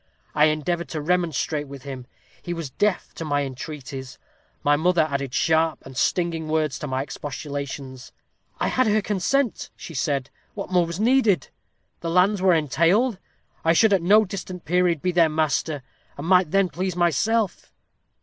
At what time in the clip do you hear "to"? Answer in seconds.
0.89-0.99, 3.13-3.23, 6.79-6.87